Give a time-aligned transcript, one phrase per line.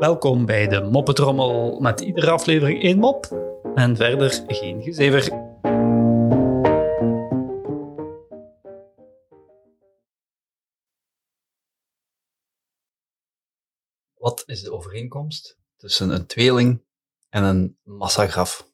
[0.00, 3.24] Welkom bij de Moppetrommel met iedere aflevering één mop
[3.74, 5.22] en verder geen gezever.
[14.14, 16.84] Wat is de overeenkomst tussen een tweeling
[17.28, 18.70] en een massagraf?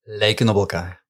[0.00, 1.09] Lijken op elkaar.